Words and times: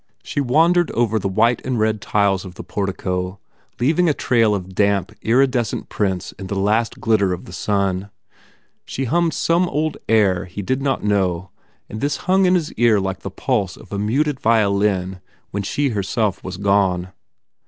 She 0.23 0.41
wandered 0.41 0.89
over 0.95 1.19
the 1.19 1.29
white 1.29 1.63
and 1.63 1.77
red 1.77 2.01
tiles 2.01 2.43
of 2.43 2.55
the 2.55 2.63
portico, 2.63 3.37
leaving 3.79 4.09
a 4.09 4.15
trail 4.15 4.55
of 4.55 4.73
damp, 4.73 5.11
iridescent 5.21 5.89
prints 5.89 6.31
in 6.39 6.47
the 6.47 6.55
last 6.55 6.99
glitter 6.99 7.33
of 7.33 7.45
the 7.45 7.53
sun. 7.53 8.09
She 8.83 9.05
hummed 9.05 9.35
190 9.35 9.35
TODGERS 9.37 9.47
INTRUDES 9.47 9.93
some 10.07 10.15
air 10.37 10.45
he 10.45 10.61
did 10.63 10.81
not 10.81 11.03
know 11.03 11.51
and 11.87 12.01
this 12.01 12.17
hung 12.25 12.47
in 12.47 12.55
his 12.55 12.73
ear 12.73 12.99
like 12.99 13.19
the 13.19 13.29
pulse 13.29 13.77
of 13.77 13.91
a 13.91 13.99
muted 13.99 14.39
violin 14.39 15.21
when 15.51 15.61
she 15.61 15.89
herself 15.89 16.43
was 16.43 16.57
gone. 16.57 17.09